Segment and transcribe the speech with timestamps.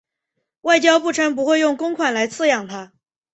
[0.61, 2.91] 外交部称不会用公款来饲养它。